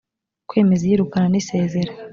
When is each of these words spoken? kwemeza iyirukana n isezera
kwemeza 0.49 0.83
iyirukana 0.85 1.27
n 1.29 1.35
isezera 1.41 1.91